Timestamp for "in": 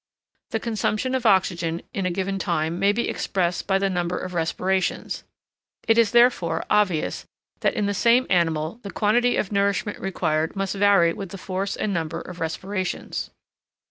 1.93-2.07, 7.75-7.85